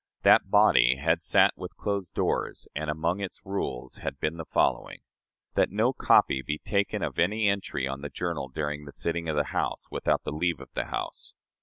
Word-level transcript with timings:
That 0.23 0.49
body 0.49 0.95
had 0.95 1.21
sat 1.21 1.53
with 1.55 1.75
closed 1.77 2.15
doors, 2.15 2.67
and 2.73 2.89
among 2.89 3.19
its 3.19 3.39
rules 3.45 3.97
had 3.97 4.19
been 4.19 4.37
the 4.37 4.45
following: 4.45 5.01
"That 5.53 5.69
no 5.69 5.93
copy 5.93 6.41
be 6.41 6.57
taken 6.57 7.03
of 7.03 7.19
any 7.19 7.47
entry 7.47 7.87
on 7.87 8.01
the 8.01 8.09
journal 8.09 8.49
during 8.49 8.85
the 8.85 8.91
sitting 8.91 9.29
of 9.29 9.35
the 9.35 9.51
House, 9.53 9.91
without 9.91 10.23
the 10.23 10.31
leave 10.31 10.59
of 10.59 10.69
the 10.73 10.85
House. 10.85 11.35